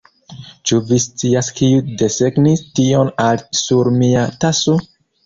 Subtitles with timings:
[0.69, 4.77] Ĉu vi scias kiu desegnis tion al sur mia taso?